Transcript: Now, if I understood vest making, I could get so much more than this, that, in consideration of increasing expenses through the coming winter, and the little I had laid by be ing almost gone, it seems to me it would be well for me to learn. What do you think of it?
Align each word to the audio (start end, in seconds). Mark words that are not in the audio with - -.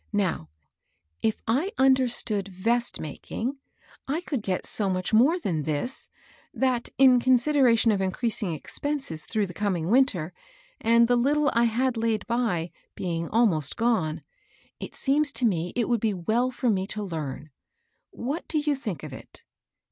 Now, 0.13 0.49
if 1.21 1.43
I 1.45 1.73
understood 1.77 2.47
vest 2.47 2.99
making, 2.99 3.59
I 4.07 4.21
could 4.21 4.41
get 4.41 4.65
so 4.65 4.89
much 4.89 5.13
more 5.13 5.39
than 5.39 5.61
this, 5.61 6.09
that, 6.55 6.89
in 6.97 7.19
consideration 7.19 7.91
of 7.91 8.01
increasing 8.01 8.51
expenses 8.51 9.25
through 9.25 9.45
the 9.45 9.53
coming 9.53 9.91
winter, 9.91 10.33
and 10.79 11.07
the 11.07 11.15
little 11.15 11.51
I 11.53 11.65
had 11.65 11.97
laid 11.97 12.25
by 12.25 12.71
be 12.95 13.15
ing 13.15 13.29
almost 13.29 13.77
gone, 13.77 14.23
it 14.79 14.95
seems 14.95 15.31
to 15.33 15.45
me 15.45 15.71
it 15.75 15.87
would 15.87 16.01
be 16.01 16.15
well 16.15 16.49
for 16.49 16.71
me 16.71 16.87
to 16.87 17.03
learn. 17.03 17.51
What 18.09 18.47
do 18.47 18.57
you 18.57 18.75
think 18.75 19.03
of 19.03 19.13
it? 19.13 19.43